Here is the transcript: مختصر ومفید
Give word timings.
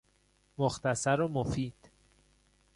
مختصر 0.57 1.21
ومفید 1.21 1.75